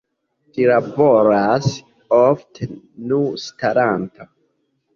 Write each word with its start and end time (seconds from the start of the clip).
Ĝi 0.53 0.63
laboras 0.71 1.67
ofte 2.21 2.71
nu 3.13 3.21
staranta. 3.47 4.31